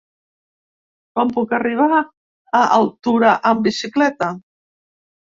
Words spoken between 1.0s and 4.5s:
Com puc arribar a Altura amb bicicleta?